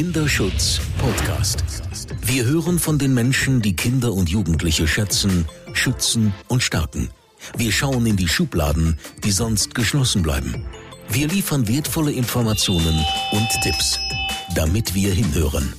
[0.00, 1.62] Kinderschutz Podcast.
[2.22, 7.10] Wir hören von den Menschen, die Kinder und Jugendliche schätzen, schützen und stärken.
[7.54, 10.64] Wir schauen in die Schubladen, die sonst geschlossen bleiben.
[11.10, 13.98] Wir liefern wertvolle Informationen und Tipps,
[14.54, 15.70] damit wir hinhören.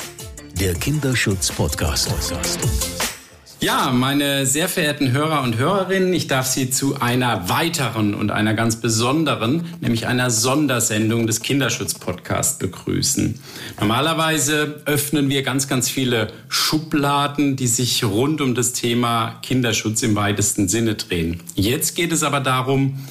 [0.59, 2.11] Der Kinderschutz Podcast.
[3.63, 8.55] Ja, meine sehr verehrten Hörer und Hörerinnen, ich darf Sie zu einer weiteren und einer
[8.55, 13.39] ganz besonderen, nämlich einer Sondersendung des Kinderschutz-Podcasts begrüßen.
[13.79, 20.15] Normalerweise öffnen wir ganz, ganz viele Schubladen, die sich rund um das Thema Kinderschutz im
[20.15, 21.41] weitesten Sinne drehen.
[21.53, 23.05] Jetzt geht es aber darum,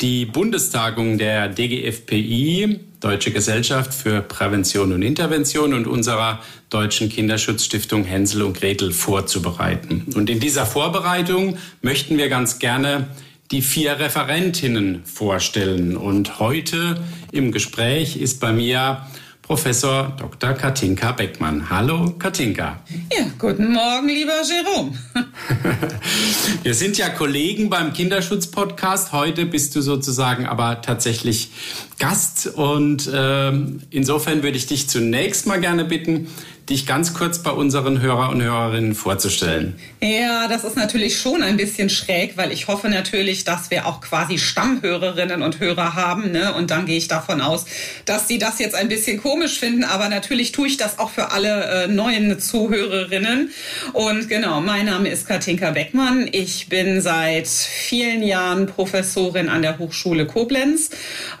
[0.00, 8.42] die Bundestagung der DGFPI, Deutsche Gesellschaft für Prävention und Intervention und unserer Deutschen Kinderschutzstiftung Hänsel
[8.42, 10.06] und Gretel vorzubereiten.
[10.14, 13.08] Und in dieser Vorbereitung möchten wir ganz gerne
[13.50, 15.96] die vier Referentinnen vorstellen.
[15.96, 19.06] Und heute im Gespräch ist bei mir
[19.50, 20.54] Professor Dr.
[20.54, 21.68] Katinka Beckmann.
[21.68, 22.84] Hallo, Katinka.
[23.12, 24.92] Ja, guten Morgen, lieber Jerome.
[26.62, 29.10] Wir sind ja Kollegen beim Kinderschutz-Podcast.
[29.10, 31.50] Heute bist du sozusagen aber tatsächlich
[31.98, 32.46] Gast.
[32.46, 33.50] Und äh,
[33.90, 36.28] insofern würde ich dich zunächst mal gerne bitten,
[36.70, 39.74] dich ganz kurz bei unseren Hörer und Hörerinnen vorzustellen.
[40.00, 44.00] Ja, das ist natürlich schon ein bisschen schräg, weil ich hoffe natürlich, dass wir auch
[44.00, 46.30] quasi Stammhörerinnen und Hörer haben.
[46.30, 46.54] Ne?
[46.54, 47.66] Und dann gehe ich davon aus,
[48.04, 49.84] dass sie das jetzt ein bisschen komisch finden.
[49.84, 53.50] Aber natürlich tue ich das auch für alle äh, neuen Zuhörerinnen.
[53.92, 56.28] Und genau, mein Name ist Katinka Beckmann.
[56.30, 60.90] Ich bin seit vielen Jahren Professorin an der Hochschule Koblenz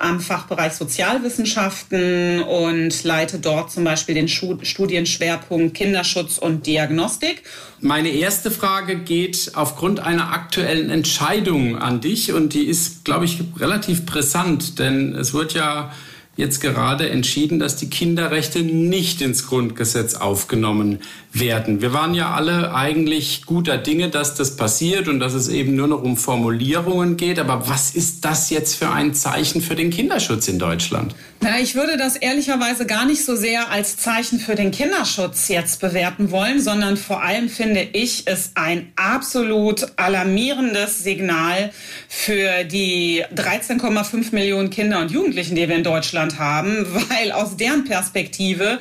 [0.00, 7.42] am Fachbereich Sozialwissenschaften und leite dort zum Beispiel den Studienschwerpunkt Schwerpunkt Kinderschutz und Diagnostik.
[7.80, 13.42] Meine erste Frage geht aufgrund einer aktuellen Entscheidung an dich und die ist, glaube ich,
[13.58, 15.92] relativ brisant, denn es wird ja
[16.36, 21.00] jetzt gerade entschieden, dass die Kinderrechte nicht ins Grundgesetz aufgenommen
[21.32, 21.80] werden.
[21.80, 25.86] Wir waren ja alle eigentlich guter Dinge, dass das passiert und dass es eben nur
[25.86, 27.38] noch um Formulierungen geht.
[27.38, 31.14] Aber was ist das jetzt für ein Zeichen für den Kinderschutz in Deutschland?
[31.42, 35.80] Na, ich würde das ehrlicherweise gar nicht so sehr als Zeichen für den Kinderschutz jetzt
[35.80, 41.70] bewerten wollen, sondern vor allem finde ich es ein absolut alarmierendes Signal
[42.08, 47.84] für die 13,5 Millionen Kinder und Jugendlichen, die wir in Deutschland haben, weil aus deren
[47.84, 48.78] Perspektive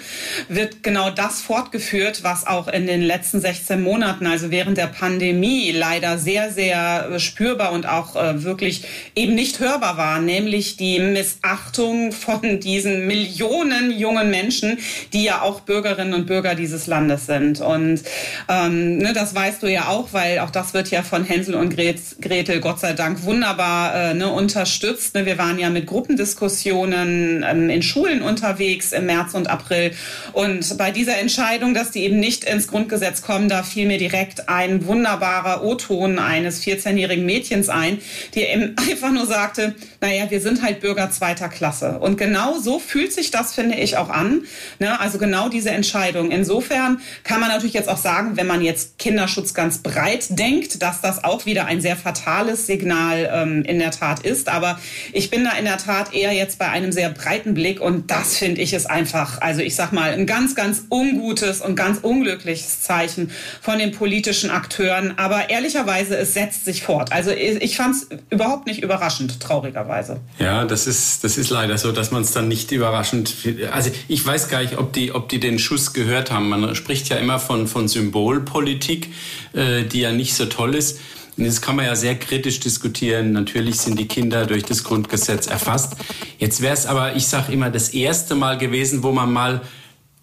[0.49, 5.71] wird genau das fortgeführt, was auch in den letzten 16 Monaten, also während der Pandemie,
[5.71, 8.83] leider sehr, sehr spürbar und auch äh, wirklich
[9.15, 14.77] eben nicht hörbar war, nämlich die Missachtung von diesen Millionen jungen Menschen,
[15.13, 17.61] die ja auch Bürgerinnen und Bürger dieses Landes sind.
[17.61, 18.01] Und
[18.47, 21.75] ähm, ne, das weißt du ja auch, weil auch das wird ja von Hänsel und
[21.75, 25.15] Gretel Gott sei Dank wunderbar äh, ne, unterstützt.
[25.15, 29.91] Ne, wir waren ja mit Gruppendiskussionen ähm, in Schulen unterwegs im März und April.
[30.33, 34.49] Und bei dieser Entscheidung, dass die eben nicht ins Grundgesetz kommen, da fiel mir direkt
[34.49, 37.99] ein wunderbarer O-Ton eines 14-jährigen Mädchens ein,
[38.35, 41.99] die eben einfach nur sagte, naja, wir sind halt Bürger zweiter Klasse.
[41.99, 44.43] Und genau so fühlt sich das, finde ich, auch an.
[44.79, 44.99] Ne?
[44.99, 46.31] Also genau diese Entscheidung.
[46.31, 51.01] Insofern kann man natürlich jetzt auch sagen, wenn man jetzt Kinderschutz ganz breit denkt, dass
[51.01, 54.49] das auch wieder ein sehr fatales Signal ähm, in der Tat ist.
[54.49, 54.79] Aber
[55.13, 58.37] ich bin da in der Tat eher jetzt bei einem sehr breiten Blick und das
[58.37, 62.81] finde ich ist einfach, also ich sag mal, ein ganz, ganz ungutes und ganz unglückliches
[62.81, 63.31] Zeichen
[63.61, 65.17] von den politischen Akteuren.
[65.17, 67.11] Aber ehrlicherweise, es setzt sich fort.
[67.11, 70.19] Also ich fand es überhaupt nicht überraschend, traurigerweise.
[70.37, 73.33] Ja, das ist, das ist leider so, dass man es dann nicht überraschend.
[73.71, 76.49] Also ich weiß gar nicht, ob die, ob die den Schuss gehört haben.
[76.49, 79.09] Man spricht ja immer von, von Symbolpolitik,
[79.53, 80.99] äh, die ja nicht so toll ist.
[81.37, 83.31] Und das kann man ja sehr kritisch diskutieren.
[83.31, 85.95] Natürlich sind die Kinder durch das Grundgesetz erfasst.
[86.37, 89.61] Jetzt wäre es aber, ich sage immer, das erste Mal gewesen, wo man mal,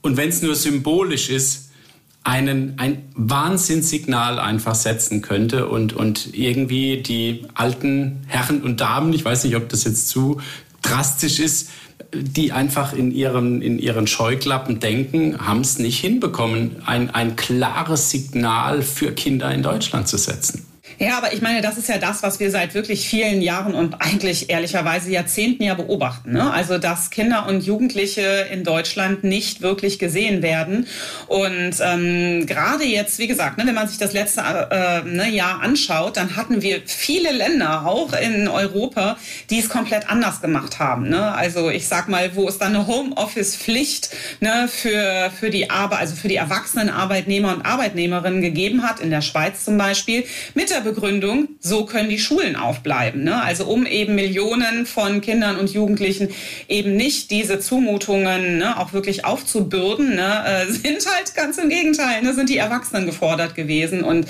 [0.03, 1.66] und wenn es nur symbolisch ist,
[2.26, 9.25] einen, ein Wahnsinnssignal einfach setzen könnte und, und irgendwie die alten Herren und Damen, ich
[9.25, 10.41] weiß nicht, ob das jetzt zu
[10.82, 11.70] drastisch ist,
[12.12, 18.11] die einfach in ihren, in ihren Scheuklappen denken, haben es nicht hinbekommen, ein, ein klares
[18.11, 20.66] Signal für Kinder in Deutschland zu setzen.
[20.98, 24.00] Ja, aber ich meine, das ist ja das, was wir seit wirklich vielen Jahren und
[24.00, 26.32] eigentlich ehrlicherweise Jahrzehnten ja beobachten.
[26.32, 26.50] Ne?
[26.50, 30.87] Also, dass Kinder und Jugendliche in Deutschland nicht wirklich gesehen werden.
[31.26, 35.60] Und ähm, gerade jetzt, wie gesagt, ne, wenn man sich das letzte äh, ne, Jahr
[35.60, 39.19] anschaut, dann hatten wir viele Länder, auch in Europa,
[39.50, 41.10] die es komplett anders gemacht haben.
[41.10, 41.34] Ne?
[41.34, 44.10] Also ich sag mal, wo es dann eine Homeoffice-Pflicht
[44.40, 49.10] ne, für, für die Arbeit, also für die erwachsenen Arbeitnehmer und Arbeitnehmerinnen gegeben hat, in
[49.10, 53.25] der Schweiz zum Beispiel, mit der Begründung, so können die Schulen aufbleiben.
[53.25, 53.43] Ne?
[53.43, 56.31] Also um eben Millionen von Kindern und Jugendlichen
[56.69, 62.23] eben nicht diese Zumutungen ne, auch wirklich aufzubürden, ne, äh, sind halt ganz im Gegenteil,
[62.23, 64.27] ne, sind die Erwachsenen gefordert gewesen und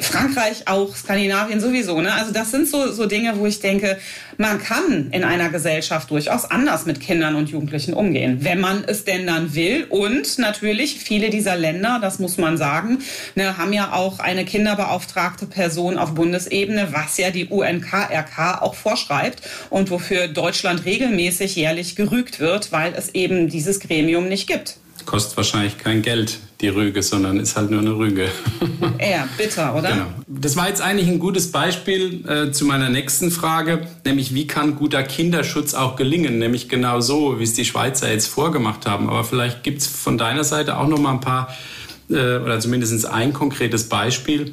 [0.00, 2.00] Frankreich auch, Skandinavien sowieso.
[2.00, 2.12] Ne?
[2.12, 3.98] Also das sind so, so Dinge, wo ich denke,
[4.38, 9.04] man kann in einer Gesellschaft durchaus anders mit Kindern und Jugendlichen umgehen, wenn man es
[9.04, 9.84] denn dann will.
[9.90, 12.98] Und natürlich viele dieser Länder, das muss man sagen,
[13.34, 19.42] ne, haben ja auch eine kinderbeauftragte Person auf Bundesebene, was ja die UNKRK auch vorschreibt
[19.70, 24.76] und wofür Deutschland regelmäßig jährlich gerügt wird, weil es eben dieses Gremium nicht gibt
[25.08, 28.28] kostet wahrscheinlich kein Geld, die Rüge, sondern ist halt nur eine Rüge.
[28.98, 29.90] Eher bitter, oder?
[29.90, 30.06] Genau.
[30.26, 34.76] Das war jetzt eigentlich ein gutes Beispiel äh, zu meiner nächsten Frage, nämlich wie kann
[34.76, 36.38] guter Kinderschutz auch gelingen?
[36.38, 39.08] Nämlich genau so, wie es die Schweizer jetzt vorgemacht haben.
[39.08, 41.56] Aber vielleicht gibt es von deiner Seite auch noch mal ein paar
[42.10, 44.52] äh, oder zumindest ein konkretes Beispiel,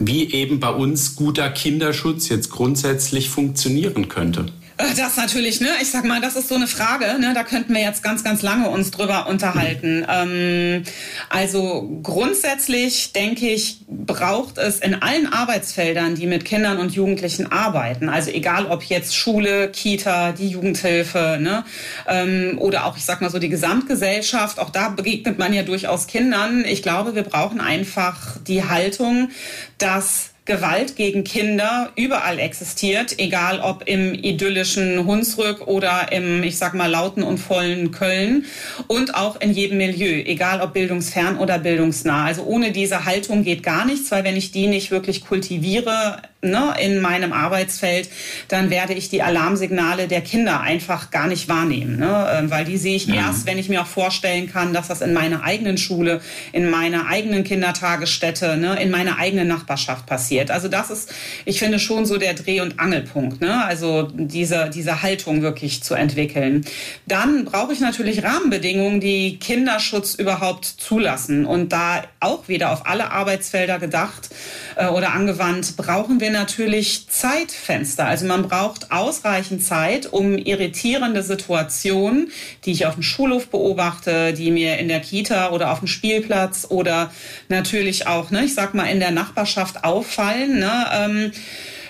[0.00, 4.46] wie eben bei uns guter Kinderschutz jetzt grundsätzlich funktionieren könnte.
[4.80, 5.68] Äh, das natürlich, ne?
[5.80, 7.32] Ich sag mal, das ist so eine Frage, ne?
[7.34, 10.06] Da könnten wir jetzt ganz, ganz lange uns drüber unterhalten.
[10.08, 10.84] Ähm,
[11.28, 18.08] also grundsätzlich denke ich, braucht es in allen Arbeitsfeldern, die mit Kindern und Jugendlichen arbeiten,
[18.08, 21.64] also egal ob jetzt Schule, Kita, die Jugendhilfe, ne?
[22.06, 26.06] Ähm, oder auch, ich sag mal so, die Gesamtgesellschaft, auch da begegnet man ja durchaus
[26.06, 26.64] Kindern.
[26.64, 29.30] Ich glaube, wir brauchen einfach die Haltung,
[29.78, 36.74] dass Gewalt gegen Kinder überall existiert, egal ob im idyllischen Hunsrück oder im, ich sag
[36.74, 38.46] mal, lauten und vollen Köln
[38.88, 42.24] und auch in jedem Milieu, egal ob bildungsfern oder bildungsnah.
[42.24, 46.74] Also ohne diese Haltung geht gar nichts, weil wenn ich die nicht wirklich kultiviere, ne,
[46.80, 48.08] in meinem Arbeitsfeld,
[48.48, 52.28] dann werde ich die Alarmsignale der Kinder einfach gar nicht wahrnehmen, ne?
[52.34, 53.16] Ähm, weil die sehe ich ja.
[53.16, 56.20] erst, wenn ich mir auch vorstellen kann, dass das in meiner eigenen Schule,
[56.52, 60.39] in meiner eigenen Kindertagesstätte, ne, in meiner eigenen Nachbarschaft passiert.
[60.48, 61.12] Also das ist,
[61.44, 63.64] ich finde schon so der Dreh- und Angelpunkt, ne?
[63.64, 66.64] also diese, diese Haltung wirklich zu entwickeln.
[67.06, 73.10] Dann brauche ich natürlich Rahmenbedingungen, die Kinderschutz überhaupt zulassen und da auch wieder auf alle
[73.10, 74.30] Arbeitsfelder gedacht
[74.76, 78.06] äh, oder angewandt, brauchen wir natürlich Zeitfenster.
[78.06, 82.30] Also man braucht ausreichend Zeit, um irritierende Situationen,
[82.64, 86.66] die ich auf dem Schulhof beobachte, die mir in der Kita oder auf dem Spielplatz
[86.68, 87.10] oder
[87.48, 90.19] natürlich auch, ne, ich sag mal, in der Nachbarschaft auffallen.
[90.20, 91.32] Ne, ähm,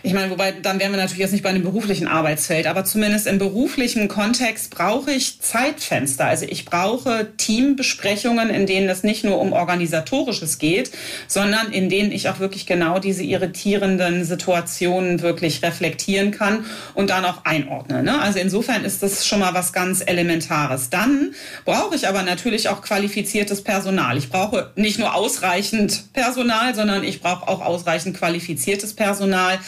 [0.02, 3.26] ich meine, wobei, dann wären wir natürlich jetzt nicht bei einem beruflichen Arbeitsfeld, aber zumindest
[3.26, 6.26] im beruflichen Kontext brauche ich Zeitfenster.
[6.26, 10.90] Also ich brauche Teambesprechungen, in denen es nicht nur um Organisatorisches geht,
[11.26, 16.64] sondern in denen ich auch wirklich genau diese irritierenden Situationen wirklich reflektieren kann
[16.94, 18.02] und dann auch einordne.
[18.02, 18.20] Ne?
[18.20, 20.90] Also insofern ist das schon mal was ganz Elementares.
[20.90, 24.16] Dann brauche ich aber natürlich auch qualifiziertes Personal.
[24.16, 29.58] Ich brauche nicht nur ausreichend Personal, sondern ich brauche auch ausreichend qualifiziertes Personal.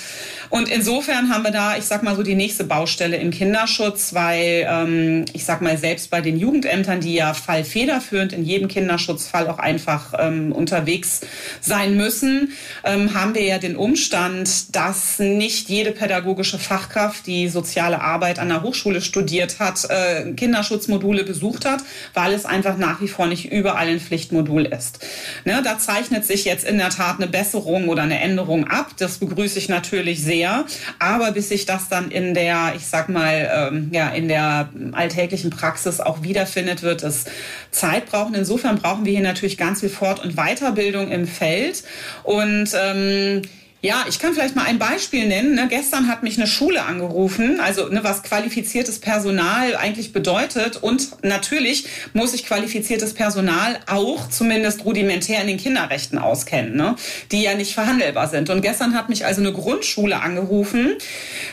[0.51, 4.67] Und insofern haben wir da, ich sag mal so, die nächste Baustelle im Kinderschutz, weil
[4.69, 9.59] ähm, ich sag mal, selbst bei den Jugendämtern, die ja fallfederführend in jedem Kinderschutzfall auch
[9.59, 11.21] einfach ähm, unterwegs
[11.61, 12.53] sein müssen,
[12.85, 18.49] ähm, haben wir ja den Umstand, dass nicht jede pädagogische Fachkraft, die soziale Arbeit an
[18.49, 21.83] der Hochschule studiert hat, äh, Kinderschutzmodule besucht hat,
[22.15, 24.99] weil es einfach nach wie vor nicht überall ein Pflichtmodul ist.
[25.45, 28.91] Ne, da zeichnet sich jetzt in der Tat eine Besserung oder eine Änderung ab.
[28.99, 30.65] Das begrüße ich natürlich natürlich sehr.
[30.99, 35.51] Aber bis sich das dann in der, ich sag mal, ähm, ja, in der alltäglichen
[35.51, 37.25] Praxis auch wiederfindet, wird es
[37.71, 38.35] Zeit brauchen.
[38.35, 41.83] Insofern brauchen wir hier natürlich ganz viel Fort- und Weiterbildung im Feld.
[42.23, 43.43] Und ähm,
[43.85, 45.57] ja, ich kann vielleicht mal ein Beispiel nennen.
[45.57, 45.67] Ne?
[45.69, 50.77] Gestern hat mich eine Schule angerufen, also ne, was qualifiziertes Personal eigentlich bedeutet.
[50.77, 56.95] Und natürlich muss sich qualifiziertes Personal auch zumindest rudimentär in den Kinderrechten auskennen, ne?
[57.33, 58.51] die ja nicht verhandelbar sind.
[58.51, 60.95] Und gestern hat mich also eine Grundschule angerufen.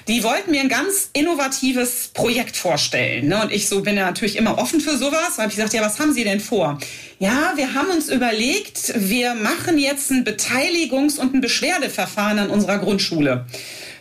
[0.08, 3.28] Die wollten mir ein ganz innovatives Projekt vorstellen.
[3.28, 3.42] Ne?
[3.42, 5.36] Und ich so bin ja natürlich immer offen für sowas.
[5.36, 6.78] Da habe ich gesagt, ja, was haben Sie denn vor?
[7.22, 12.78] Ja, wir haben uns überlegt, wir machen jetzt ein Beteiligungs- und ein Beschwerdeverfahren an unserer
[12.78, 13.46] Grundschule.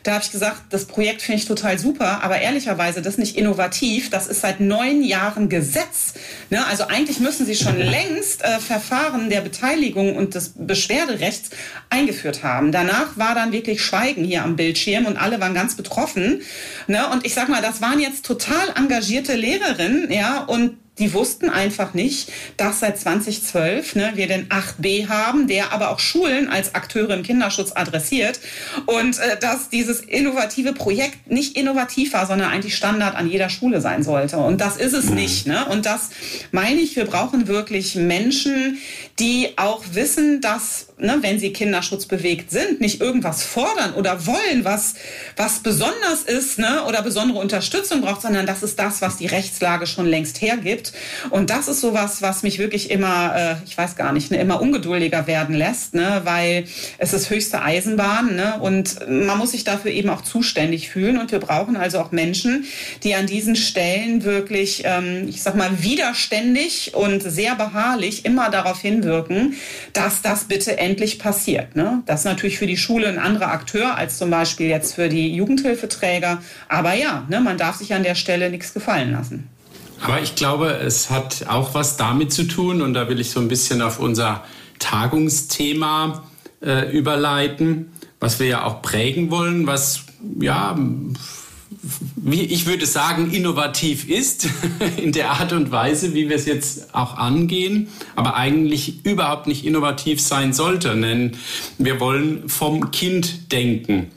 [0.05, 3.37] Da habe ich gesagt, das Projekt finde ich total super, aber ehrlicherweise das ist nicht
[3.37, 4.11] innovativ.
[4.11, 6.15] Das ist seit neun Jahren Gesetz.
[6.51, 6.65] Ne?
[6.65, 11.51] Also eigentlich müssen Sie schon längst äh, Verfahren der Beteiligung und des Beschwerderechts
[11.91, 12.71] eingeführt haben.
[12.71, 16.43] Danach war dann wirklich Schweigen hier am Bildschirm und alle waren ganz betroffen.
[16.87, 17.09] Ne?
[17.11, 21.95] Und ich sag mal, das waren jetzt total engagierte Lehrerinnen, ja, und die wussten einfach
[21.95, 27.15] nicht, dass seit 2012 ne, wir den 8b haben, der aber auch Schulen als Akteure
[27.15, 28.41] im Kinderschutz adressiert
[28.87, 33.81] und äh, dass dieses innovative Projekt nicht innovativ war, sondern eigentlich Standard an jeder Schule
[33.81, 34.39] sein sollte.
[34.39, 35.15] Und das ist es mhm.
[35.15, 35.47] nicht.
[35.47, 35.67] Ne?
[35.67, 36.11] Und das
[36.53, 38.79] meine ich, wir brauchen wirklich Menschen,
[39.19, 44.95] die auch wissen, dass ne, wenn sie kinderschutzbewegt sind, nicht irgendwas fordern oder wollen, was,
[45.37, 49.87] was besonders ist ne, oder besondere Unterstützung braucht, sondern das ist das, was die Rechtslage
[49.87, 50.93] schon längst hergibt.
[51.31, 54.61] Und das ist sowas, was mich wirklich immer, äh, ich weiß gar nicht, ne, immer
[54.61, 56.65] ungeduldiger werden lässt, ne, weil
[56.99, 61.19] es ist höchste Eisenbahn ne, und man muss sich dafür eben auch zuständig fühlen.
[61.19, 62.65] Und wir brauchen also auch Menschen,
[63.05, 68.81] die an diesen Stellen wirklich, ähm, ich sag mal, widerständig und sehr beharrlich immer darauf
[68.81, 69.55] hinwirken,
[69.93, 71.77] dass das bitte endlich passiert.
[71.77, 72.03] Ne?
[72.07, 75.35] Das ist natürlich für die Schule ein anderer Akteur als zum Beispiel jetzt für die
[75.35, 76.43] Jugendhilfeträger.
[76.69, 79.49] Aber ja, ne, man darf sich an der Stelle nichts gefallen lassen.
[80.01, 83.41] Aber ich glaube, es hat auch was damit zu tun, und da will ich so
[83.41, 84.45] ein bisschen auf unser
[84.79, 86.25] Tagungsthema
[86.63, 90.05] äh, überleiten, was wir ja auch prägen wollen, was
[90.41, 90.77] ja
[92.17, 94.49] wie ich würde sagen, innovativ ist
[94.97, 99.65] in der Art und Weise, wie wir es jetzt auch angehen, aber eigentlich überhaupt nicht
[99.65, 100.95] innovativ sein sollte.
[100.95, 101.33] Denn
[101.79, 104.11] wir wollen vom Kind denken.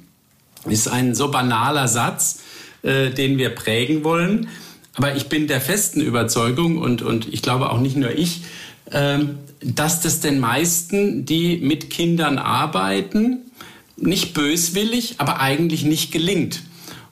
[0.66, 2.42] Ist ein so banaler Satz,
[2.84, 4.50] äh, den wir prägen wollen.
[4.96, 8.44] Aber ich bin der festen Überzeugung und, und ich glaube auch nicht nur ich,
[8.92, 9.20] äh,
[9.64, 13.40] dass das den meisten, die mit Kindern arbeiten,
[13.96, 16.64] nicht böswillig, aber eigentlich nicht gelingt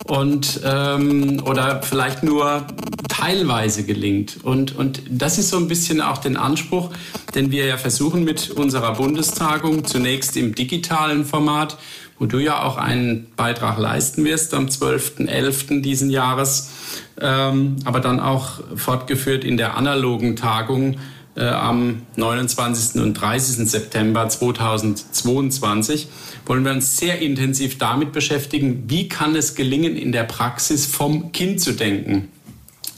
[0.05, 2.65] und ähm, oder vielleicht nur
[3.07, 4.37] teilweise gelingt.
[4.43, 6.89] Und, und das ist so ein bisschen auch den Anspruch,
[7.35, 11.77] den wir ja versuchen mit unserer Bundestagung zunächst im digitalen Format,
[12.17, 15.81] wo du ja auch einen Beitrag leisten wirst am 12.11.
[15.81, 16.71] diesen Jahres,
[17.19, 20.97] ähm, aber dann auch fortgeführt in der analogen Tagung
[21.35, 23.01] äh, am 29.
[23.01, 23.69] und 30.
[23.69, 26.07] September 2022
[26.49, 31.31] wollen wir uns sehr intensiv damit beschäftigen, wie kann es gelingen, in der Praxis vom
[31.31, 32.29] Kind zu denken.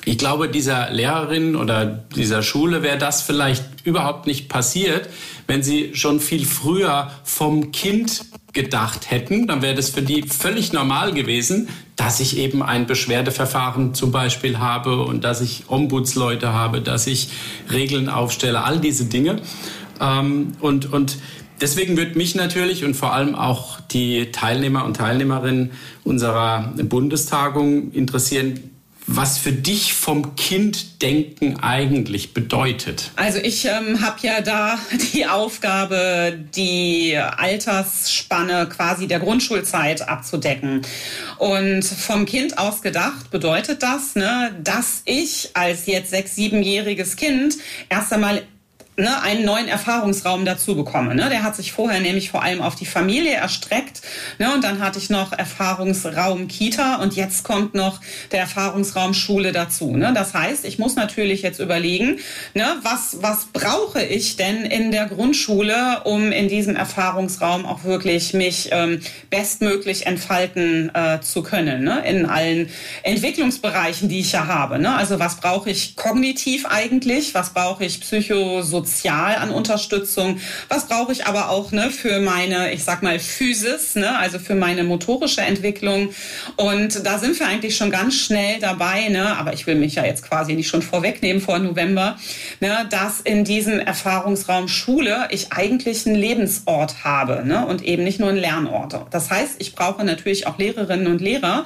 [0.06, 5.10] Ich glaube, dieser Lehrerin oder dieser Schule wäre das vielleicht überhaupt nicht passiert,
[5.48, 9.48] wenn sie schon viel früher vom Kind gedacht hätten.
[9.48, 11.68] Dann wäre das für die völlig normal gewesen,
[11.98, 17.28] dass ich eben ein Beschwerdeverfahren zum Beispiel habe und dass ich Ombudsleute habe, dass ich
[17.70, 19.42] Regeln aufstelle, all diese Dinge.
[20.00, 21.18] Ähm, und, und
[21.62, 25.72] deswegen wird mich natürlich und vor allem auch die Teilnehmer und Teilnehmerinnen
[26.04, 28.72] unserer Bundestagung interessieren,
[29.08, 33.12] was für dich vom Kinddenken eigentlich bedeutet.
[33.16, 34.78] Also ich ähm, habe ja da
[35.14, 40.84] die Aufgabe, die Altersspanne quasi der Grundschulzeit abzudecken.
[41.38, 47.58] Und vom Kind aus gedacht bedeutet das, ne, dass ich als jetzt sechs, siebenjähriges Kind
[47.90, 48.44] erst einmal
[48.98, 51.16] ne, einen neuen Erfahrungsraum dazu bekomme.
[51.16, 51.30] Ne?
[51.30, 54.02] Der hat sich vorher nämlich vor allem auf die Familie erstreckt.
[54.38, 54.54] Ne?
[54.54, 59.96] Und dann hatte ich noch Erfahrungsraum Kita und jetzt kommt noch der Erfahrungsraum Schule dazu.
[59.96, 60.12] Ne?
[60.14, 62.20] Das heißt, ich muss natürlich jetzt überlegen,
[62.54, 68.34] ne, was, was brauche ich denn in der Grundschule, um in diesem Erfahrungsraum auch wirklich
[68.34, 72.04] mich ähm, bestmöglich entfalten äh, zu können, ne?
[72.06, 72.70] in allen
[73.04, 74.80] Entwicklungsbereichen, die ich ja habe.
[74.80, 74.94] Ne?
[74.94, 80.40] Also was brauche ich kognitiv eigentlich, was brauche ich psychosozial, sozial an Unterstützung?
[80.70, 84.56] Was brauche ich aber auch ne, für meine, ich sag mal, Physis, ne, also für
[84.56, 86.10] meine motorische Entwicklung?
[86.56, 90.06] Und da sind wir eigentlich schon ganz schnell dabei, ne, aber ich will mich ja
[90.06, 92.18] jetzt quasi nicht schon vorwegnehmen vor November,
[92.60, 98.20] ne, dass in diesem Erfahrungsraum Schule ich eigentlich einen Lebensort habe ne, und eben nicht
[98.20, 99.06] nur einen Lernort.
[99.12, 101.66] Das heißt, ich brauche natürlich auch Lehrerinnen und Lehrer,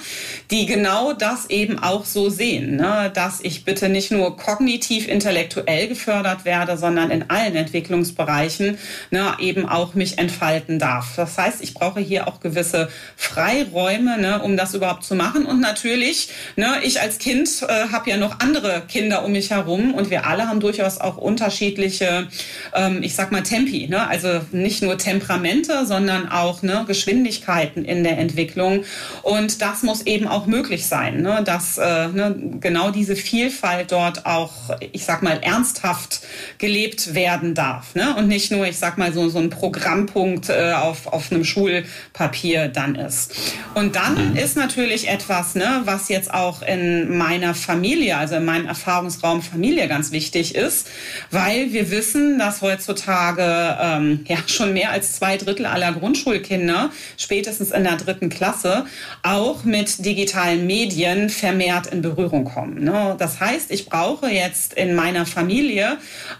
[0.51, 5.87] die genau das eben auch so sehen, ne, dass ich bitte nicht nur kognitiv intellektuell
[5.87, 8.77] gefördert werde, sondern in allen Entwicklungsbereichen
[9.11, 11.15] ne, eben auch mich entfalten darf.
[11.15, 15.45] Das heißt, ich brauche hier auch gewisse Freiräume, ne, um das überhaupt zu machen.
[15.45, 19.93] Und natürlich, ne, ich als Kind äh, habe ja noch andere Kinder um mich herum
[19.93, 22.27] und wir alle haben durchaus auch unterschiedliche,
[22.73, 23.87] ähm, ich sag mal, Tempi.
[23.87, 24.07] Ne?
[24.07, 28.83] Also nicht nur Temperamente, sondern auch ne, Geschwindigkeiten in der Entwicklung.
[29.21, 31.43] Und das muss eben auch möglich sein, ne?
[31.43, 34.53] dass äh, ne, genau diese Vielfalt dort auch,
[34.91, 36.21] ich sag mal, ernsthaft
[36.57, 37.95] gelebt gelebt werden darf.
[37.95, 38.15] Ne?
[38.15, 42.67] Und nicht nur, ich sag mal, so, so ein Programmpunkt äh, auf, auf einem Schulpapier
[42.67, 43.33] dann ist.
[43.73, 44.37] Und dann mhm.
[44.37, 49.87] ist natürlich etwas, ne, was jetzt auch in meiner Familie, also in meinem Erfahrungsraum Familie
[49.87, 50.87] ganz wichtig ist,
[51.31, 57.71] weil wir wissen, dass heutzutage ähm, ja schon mehr als zwei Drittel aller Grundschulkinder spätestens
[57.71, 58.85] in der dritten Klasse
[59.23, 62.83] auch mit digitalen Medien vermehrt in Berührung kommen.
[62.83, 63.15] Ne?
[63.17, 65.97] Das heißt, ich brauche jetzt in meiner Familie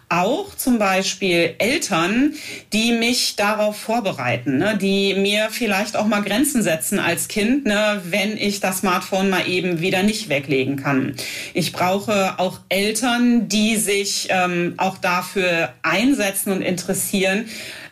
[0.09, 2.33] auch zum Beispiel Eltern,
[2.73, 4.77] die mich darauf vorbereiten, ne?
[4.77, 8.01] die mir vielleicht auch mal Grenzen setzen als Kind, ne?
[8.05, 11.15] wenn ich das Smartphone mal eben wieder nicht weglegen kann.
[11.53, 17.45] Ich brauche auch Eltern, die sich ähm, auch dafür einsetzen und interessieren,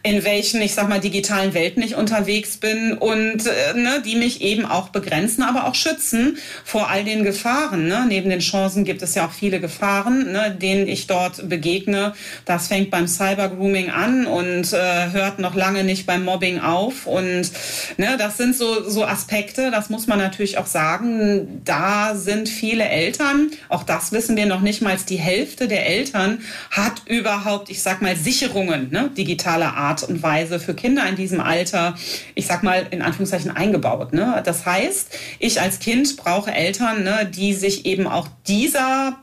[0.05, 4.41] in welchen, ich sag mal, digitalen Welten ich unterwegs bin und äh, ne, die mich
[4.41, 7.87] eben auch begrenzen, aber auch schützen vor all den Gefahren.
[7.87, 8.05] Ne?
[8.09, 12.13] Neben den Chancen gibt es ja auch viele Gefahren, ne, denen ich dort begegne.
[12.43, 17.07] Das fängt beim Cybergrooming an und äh, hört noch lange nicht beim Mobbing auf.
[17.07, 17.49] Und
[17.95, 21.61] ne, das sind so, so Aspekte, das muss man natürlich auch sagen.
[21.63, 26.39] Da sind viele Eltern, auch das wissen wir noch nicht mal, die Hälfte der Eltern
[26.71, 31.15] hat überhaupt, ich sag mal, Sicherungen ne, digitaler Art Art und Weise für Kinder in
[31.15, 31.95] diesem Alter,
[32.33, 34.11] ich sag mal in Anführungszeichen eingebaut.
[34.11, 34.41] Ne?
[34.43, 39.17] Das heißt, ich als Kind brauche Eltern, ne, die sich eben auch dieser,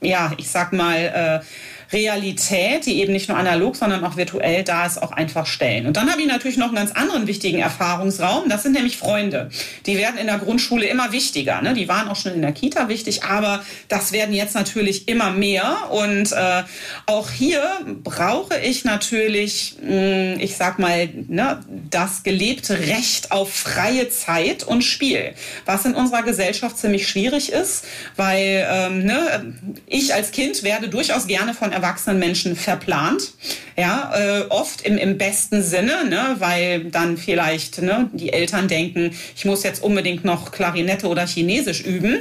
[0.00, 1.44] ja, ich sag mal, äh,
[1.92, 5.86] Realität, die eben nicht nur analog, sondern auch virtuell da ist, auch einfach stellen.
[5.86, 8.48] Und dann habe ich natürlich noch einen ganz anderen wichtigen Erfahrungsraum.
[8.48, 9.50] Das sind nämlich Freunde.
[9.86, 11.60] Die werden in der Grundschule immer wichtiger.
[11.60, 11.74] Ne?
[11.74, 15.90] Die waren auch schon in der Kita wichtig, aber das werden jetzt natürlich immer mehr.
[15.90, 16.62] Und äh,
[17.06, 17.62] auch hier
[18.02, 24.64] brauche ich natürlich, mh, hm, ich sag mal, ne, das gelebte Recht auf freie Zeit
[24.64, 25.34] und Spiel,
[25.66, 27.84] was in unserer Gesellschaft ziemlich schwierig ist,
[28.16, 29.54] weil ähm, ne,
[29.86, 31.81] ich als Kind werde durchaus gerne von erwachsenen
[32.18, 33.32] Menschen verplant.
[33.74, 39.16] Ja, äh, oft im, im besten Sinne, ne, weil dann vielleicht ne, die Eltern denken,
[39.34, 42.18] ich muss jetzt unbedingt noch Klarinette oder Chinesisch üben,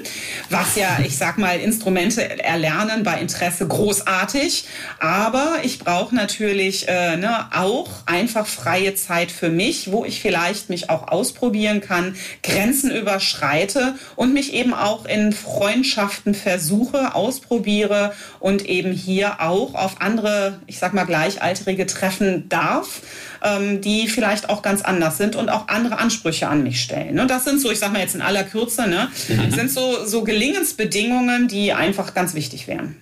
[0.49, 4.63] was ja, ich sag mal, Instrumente erlernen bei Interesse großartig.
[4.99, 10.69] Aber ich brauche natürlich äh, ne, auch einfach freie Zeit für mich, wo ich vielleicht
[10.69, 18.65] mich auch ausprobieren kann, Grenzen überschreite und mich eben auch in Freundschaften versuche, ausprobiere und
[18.65, 23.01] eben hier auch auf andere, ich sag mal, Gleichaltrige treffen darf,
[23.43, 27.19] ähm, die vielleicht auch ganz anders sind und auch andere Ansprüche an mich stellen.
[27.19, 29.51] Und das sind so, ich sag mal jetzt in aller Kürze, ne, mhm.
[29.51, 32.95] sind so, so Gelingensbedingungen, die einfach ganz wichtig wären.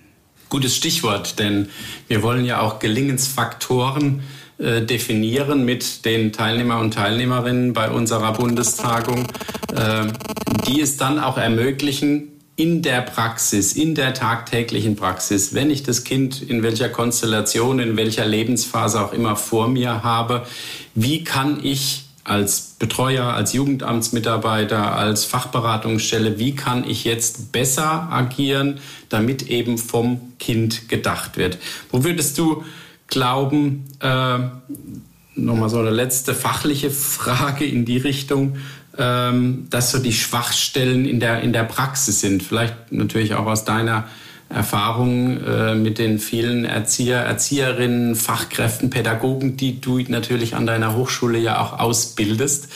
[0.50, 1.70] Gutes Stichwort, denn
[2.08, 4.24] wir wollen ja auch Gelingensfaktoren
[4.58, 9.28] äh, definieren mit den Teilnehmer und Teilnehmerinnen bei unserer Bundestagung,
[9.76, 10.08] äh,
[10.68, 16.04] die es dann auch ermöglichen, in der Praxis, in der tagtäglichen Praxis, wenn ich das
[16.04, 20.46] Kind in welcher Konstellation, in welcher Lebensphase auch immer vor mir habe,
[20.94, 28.80] wie kann ich als Betreuer, als Jugendamtsmitarbeiter, als Fachberatungsstelle, wie kann ich jetzt besser agieren,
[29.08, 31.60] damit eben vom Kind gedacht wird?
[31.92, 32.66] Wo würdest du
[33.08, 34.40] glauben, äh,
[35.36, 38.58] nochmal so eine letzte fachliche Frage in die Richtung,
[39.00, 42.44] ähm, dass so die Schwachstellen in der, in der Praxis sind.
[42.44, 44.08] Vielleicht natürlich auch aus deiner
[44.50, 51.40] Erfahrung äh, mit den vielen Erzieher, Erzieherinnen, Fachkräften, Pädagogen, die du natürlich an deiner Hochschule
[51.40, 52.70] ja auch ausbildest.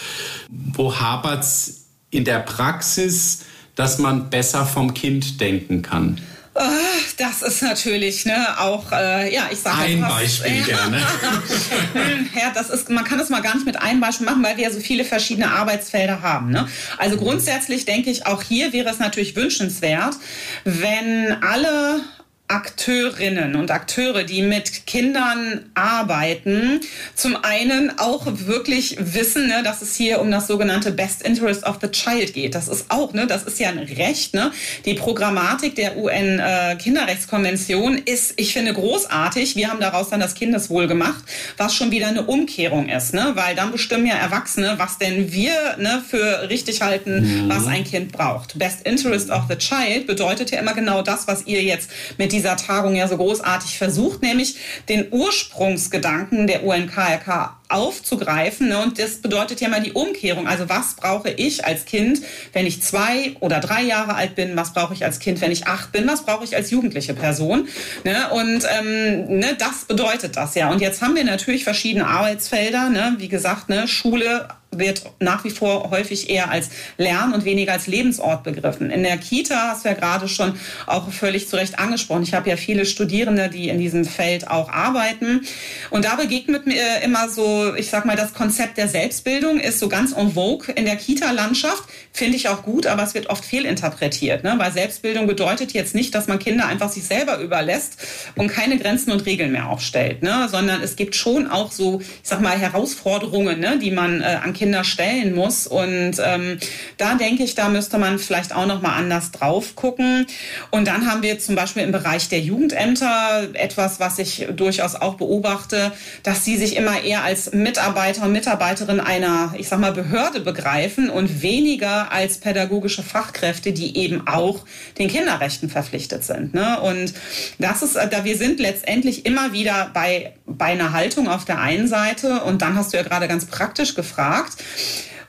[0.50, 3.42] Wo hapert es in der Praxis,
[3.76, 6.22] dass man besser vom Kind denken kann?
[6.56, 6.70] Ah,
[7.18, 10.98] das ist natürlich ne, auch, äh, ja, ich sage Ein fast, Beispiel äh, gerne.
[12.36, 14.66] ja, das ist, man kann das mal gar nicht mit einem Beispiel machen, weil wir
[14.66, 16.52] ja so viele verschiedene Arbeitsfelder haben.
[16.52, 16.68] Ne?
[16.98, 20.16] Also grundsätzlich denke ich, auch hier wäre es natürlich wünschenswert,
[20.64, 22.02] wenn alle
[22.50, 26.82] Akteurinnen und Akteure, die mit Kindern arbeiten,
[27.16, 31.78] zum einen auch wirklich wissen, ne, dass es hier um das sogenannte Best Interest of
[31.82, 32.54] the Child geht.
[32.54, 34.34] Das ist auch, ne, das ist ja ein Recht.
[34.34, 34.52] Ne?
[34.86, 39.56] Die Programmatik der UN-Kinderrechtskonvention äh, ist, ich finde, großartig.
[39.56, 41.24] Wir haben daraus dann das Kindeswohl gemacht,
[41.58, 43.32] was schon wieder eine Umkehrung ist, ne?
[43.36, 47.50] weil dann bestimmen ja Erwachsene, was denn wir ne, für richtig halten, mhm.
[47.50, 48.60] was ein Kind braucht.
[48.60, 52.58] Best Interest of the Child bedeutet ja immer genau das, was ihr jetzt mit dieser
[52.58, 54.58] Tagung ja so großartig versucht, nämlich
[54.90, 58.70] den Ursprungsgedanken der UNKRK aufzugreifen.
[58.70, 58.80] Ne?
[58.80, 60.48] Und das bedeutet ja mal die Umkehrung.
[60.48, 62.22] Also was brauche ich als Kind,
[62.54, 64.56] wenn ich zwei oder drei Jahre alt bin?
[64.56, 66.08] Was brauche ich als Kind, wenn ich acht bin?
[66.08, 67.68] Was brauche ich als jugendliche Person?
[68.04, 68.30] Ne?
[68.32, 70.70] Und ähm, ne, das bedeutet das ja.
[70.70, 72.90] Und jetzt haben wir natürlich verschiedene Arbeitsfelder.
[72.90, 73.16] Ne?
[73.18, 73.88] Wie gesagt, ne?
[73.88, 74.48] Schule,
[74.80, 78.90] wird nach wie vor häufig eher als Lern- und weniger als Lebensort begriffen.
[78.90, 80.54] In der Kita hast du ja gerade schon
[80.86, 82.24] auch völlig zu Recht angesprochen.
[82.24, 85.42] Ich habe ja viele Studierende, die in diesem Feld auch arbeiten.
[85.90, 89.90] Und da begegnet mir immer so, ich sag mal, das Konzept der Selbstbildung ist so
[89.90, 91.84] ganz en vogue in der Kita-Landschaft.
[92.12, 94.44] Finde ich auch gut, aber es wird oft fehlinterpretiert.
[94.44, 94.56] Ne?
[94.58, 97.98] Weil Selbstbildung bedeutet jetzt nicht, dass man Kinder einfach sich selber überlässt
[98.36, 100.48] und keine Grenzen und Regeln mehr aufstellt, ne?
[100.50, 103.80] sondern es gibt schon auch so, ich sag mal, Herausforderungen, ne?
[103.80, 105.68] die man äh, an Kinder stellen muss.
[105.68, 106.58] Und ähm,
[106.96, 110.26] da denke ich, da müsste man vielleicht auch noch mal anders drauf gucken.
[110.72, 115.16] Und dann haben wir zum Beispiel im Bereich der Jugendämter etwas, was ich durchaus auch
[115.16, 115.92] beobachte,
[116.24, 121.10] dass sie sich immer eher als Mitarbeiter und Mitarbeiterin einer, ich sag mal, Behörde begreifen
[121.10, 124.64] und weniger als pädagogische Fachkräfte, die eben auch
[124.98, 126.54] den Kinderrechten verpflichtet sind.
[126.54, 126.80] Ne?
[126.80, 127.14] Und
[127.60, 131.88] das ist, da wir sind letztendlich immer wieder bei, bei einer Haltung auf der einen
[131.88, 134.58] Seite und dann hast du ja gerade ganz praktisch gefragt,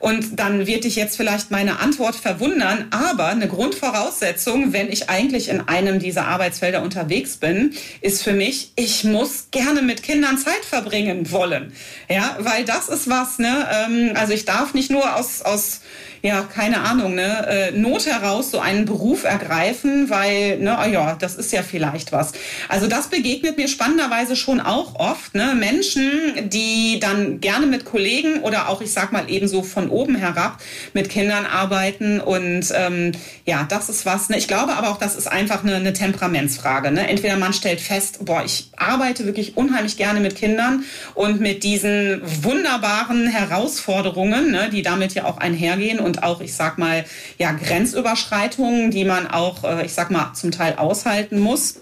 [0.05, 5.49] und dann wird dich jetzt vielleicht meine Antwort verwundern, aber eine Grundvoraussetzung, wenn ich eigentlich
[5.49, 10.63] in einem dieser Arbeitsfelder unterwegs bin, ist für mich, ich muss gerne mit Kindern Zeit
[10.63, 11.73] verbringen wollen.
[12.07, 13.67] Ja, weil das ist was, ne?
[13.73, 15.81] Ähm, also ich darf nicht nur aus, aus
[16.25, 21.15] ja, keine Ahnung, ne, äh, Not heraus so einen Beruf ergreifen, weil, ne, oh ja,
[21.15, 22.31] das ist ja vielleicht was.
[22.67, 28.39] Also das begegnet mir spannenderweise schon auch oft, ne, Menschen, die dann gerne mit Kollegen
[28.39, 30.57] oder auch, ich sag mal, ebenso von oben herab
[30.93, 33.11] mit Kindern arbeiten und ähm,
[33.45, 36.89] ja, das ist was, ne, ich glaube aber auch, das ist einfach eine, eine Temperamentsfrage,
[36.89, 41.63] ne, entweder man stellt fest, boah, ich arbeite wirklich unheimlich gerne mit Kindern und mit
[41.63, 47.05] diesen wunderbaren Herausforderungen, ne, die damit ja auch einhergehen und und auch, ich sag mal,
[47.37, 51.75] ja, Grenzüberschreitungen, die man auch, äh, ich sag mal, zum Teil aushalten muss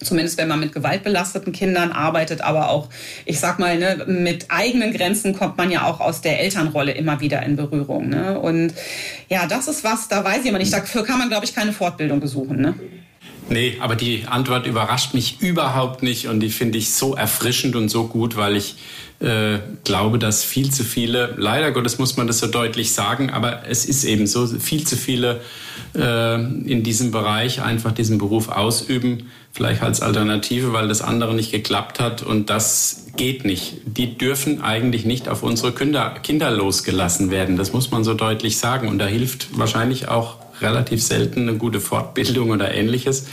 [0.00, 2.88] zumindest wenn man mit gewaltbelasteten Kindern arbeitet, aber auch,
[3.24, 7.20] ich sag mal, ne, mit eigenen Grenzen kommt man ja auch aus der Elternrolle immer
[7.20, 8.08] wieder in Berührung.
[8.08, 8.38] Ne?
[8.38, 8.74] Und
[9.28, 11.72] ja, das ist was, da weiß ich immer nicht, dafür kann man, glaube ich, keine
[11.72, 12.60] Fortbildung besuchen.
[12.60, 12.74] Ne?
[13.50, 17.88] Nee, aber die Antwort überrascht mich überhaupt nicht und die finde ich so erfrischend und
[17.88, 18.76] so gut, weil ich
[19.20, 23.66] äh, glaube, dass viel zu viele, leider Gottes muss man das so deutlich sagen, aber
[23.66, 25.40] es ist eben so, viel zu viele
[25.96, 31.50] äh, in diesem Bereich einfach diesen Beruf ausüben, vielleicht als Alternative, weil das andere nicht
[31.50, 33.78] geklappt hat und das geht nicht.
[33.86, 38.58] Die dürfen eigentlich nicht auf unsere Kinder, Kinder losgelassen werden, das muss man so deutlich
[38.58, 43.26] sagen und da hilft wahrscheinlich auch relativ selten eine gute Fortbildung oder ähnliches,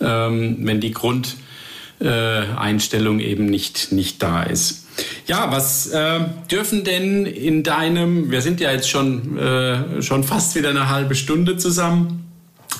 [0.00, 4.86] ähm, wenn die Grundeinstellung äh, eben nicht, nicht da ist.
[5.26, 10.54] Ja, was äh, dürfen denn in deinem, wir sind ja jetzt schon, äh, schon fast
[10.54, 12.22] wieder eine halbe Stunde zusammen,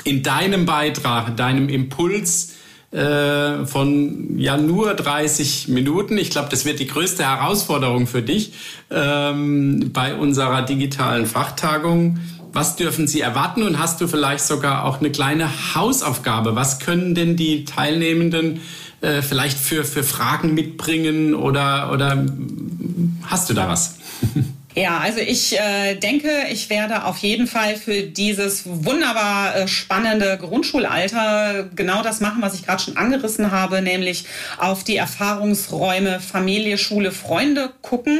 [0.05, 2.55] in deinem Beitrag, deinem Impuls
[2.93, 8.53] äh, von ja nur 30 Minuten, ich glaube, das wird die größte Herausforderung für dich
[8.91, 12.21] ähm, bei unserer digitalen Fachtagung.
[12.57, 16.57] Was dürfen Sie erwarten und hast du vielleicht sogar auch eine kleine Hausaufgabe?
[16.57, 18.63] Was können denn die Teilnehmenden
[19.03, 22.25] äh, vielleicht für, für Fragen mitbringen oder, oder
[23.27, 23.99] hast du da was?
[24.79, 30.37] Ja, also ich äh, denke, ich werde auf jeden Fall für dieses wunderbar äh, spannende
[30.37, 34.27] Grundschulalter genau das machen, was ich gerade schon angerissen habe, nämlich
[34.59, 38.19] auf die Erfahrungsräume Familie, Schule, Freunde gucken.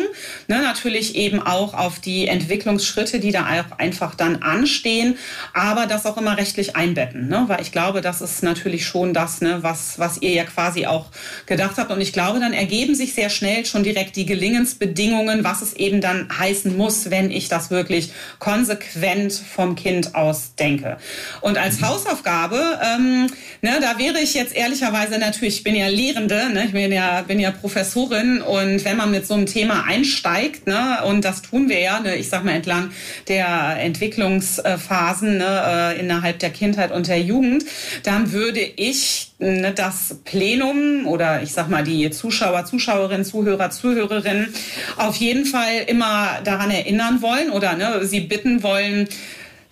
[0.49, 5.19] Ne, natürlich eben auch auf die Entwicklungsschritte, die da auch einfach dann anstehen,
[5.53, 7.45] aber das auch immer rechtlich einbetten, ne?
[7.49, 11.09] weil ich glaube, das ist natürlich schon das, ne, was, was ihr ja quasi auch
[11.45, 11.91] gedacht habt.
[11.91, 16.01] Und ich glaube, dann ergeben sich sehr schnell schon direkt die Gelingensbedingungen, was es eben
[16.01, 20.99] dann heißt, heißen muss, wenn ich das wirklich konsequent vom Kind aus denke.
[21.41, 21.89] Und als mhm.
[21.89, 23.27] Hausaufgabe, ähm,
[23.63, 27.23] ne, da wäre ich jetzt ehrlicherweise natürlich, ich bin ja Lehrende, ne, ich bin ja,
[27.23, 31.69] bin ja Professorin und wenn man mit so einem Thema einsteigt, ne, und das tun
[31.69, 32.91] wir ja, ne, ich sag mal entlang
[33.29, 37.65] der Entwicklungsphasen ne, äh, innerhalb der Kindheit und der Jugend,
[38.05, 44.53] dann würde ich ne, das Plenum oder ich sag mal die Zuschauer, Zuschauerinnen, Zuhörer, Zuhörerinnen
[44.97, 49.09] auf jeden Fall immer daran erinnern wollen oder ne, sie bitten wollen,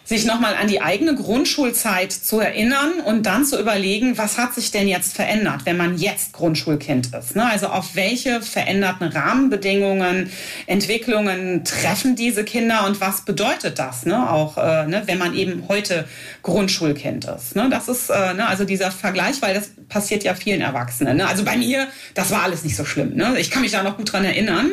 [0.04, 4.70] sich nochmal an die eigene Grundschulzeit zu erinnern und dann zu überlegen, was hat sich
[4.70, 7.34] denn jetzt verändert, wenn man jetzt Grundschulkind ist.
[7.34, 7.46] Ne?
[7.46, 10.30] Also auf welche veränderten Rahmenbedingungen,
[10.66, 14.30] Entwicklungen treffen diese Kinder und was bedeutet das, ne?
[14.30, 16.06] auch äh, ne, wenn man eben heute
[16.42, 17.56] Grundschulkind ist.
[17.56, 17.70] Ne?
[17.70, 21.16] Das ist äh, ne, also dieser Vergleich, weil das passiert ja vielen Erwachsenen.
[21.16, 21.26] Ne?
[21.26, 23.14] Also bei mir, das war alles nicht so schlimm.
[23.38, 24.70] Ich kann mich da noch gut dran erinnern.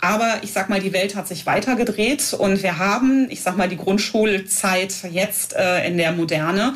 [0.00, 3.68] Aber ich sag mal, die Welt hat sich weitergedreht und wir haben, ich sag mal,
[3.68, 6.74] die Grundschulzeit Zeit jetzt äh, in der Moderne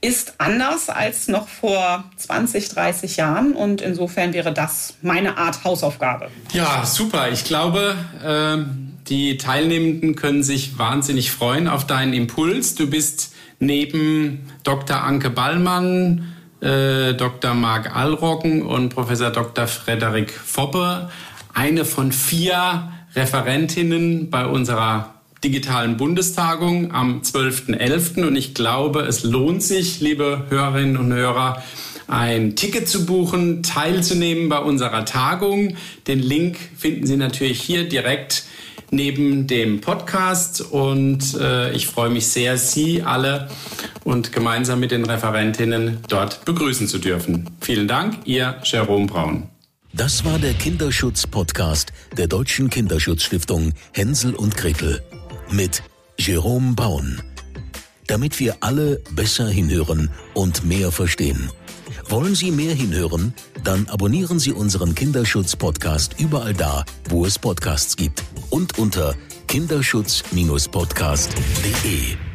[0.00, 6.28] ist anders als noch vor 20, 30 Jahren und insofern wäre das meine Art Hausaufgabe.
[6.52, 7.30] Ja, super.
[7.30, 12.76] Ich glaube, ähm die Teilnehmenden können sich wahnsinnig freuen auf deinen Impuls.
[12.76, 15.02] Du bist neben Dr.
[15.02, 17.54] Anke Ballmann, äh, Dr.
[17.54, 19.66] Marc Allroggen und Professor Dr.
[19.66, 21.10] Frederik Foppe
[21.52, 28.26] eine von vier Referentinnen bei unserer digitalen Bundestagung am 12.11.
[28.26, 31.62] Und ich glaube, es lohnt sich, liebe Hörerinnen und Hörer,
[32.08, 35.76] ein Ticket zu buchen, teilzunehmen bei unserer Tagung.
[36.06, 38.44] Den Link finden Sie natürlich hier direkt
[38.90, 43.48] neben dem Podcast und äh, ich freue mich sehr, Sie alle
[44.02, 47.48] und gemeinsam mit den Referentinnen dort begrüßen zu dürfen.
[47.60, 49.44] Vielen Dank, Ihr Jerome Braun.
[49.92, 55.00] Das war der Kinderschutz-Podcast der Deutschen Kinderschutzstiftung Hänsel und Gretel
[55.52, 55.82] mit
[56.18, 57.22] Jerome Braun.
[58.06, 61.50] Damit wir alle besser hinhören und mehr verstehen.
[62.08, 63.34] Wollen Sie mehr hinhören?
[63.62, 69.14] Dann abonnieren Sie unseren Kinderschutz-Podcast überall da, wo es Podcasts gibt und unter
[69.46, 72.29] kinderschutz-podcast.de.